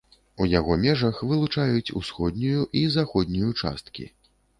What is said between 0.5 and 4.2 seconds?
яго межах вылучаюць усходнюю і заходнюю часткі.